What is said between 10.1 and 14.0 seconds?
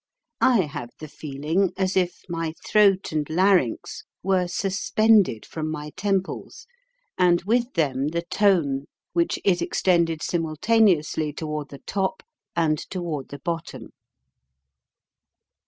simultaneously toward the top and toward the bottom.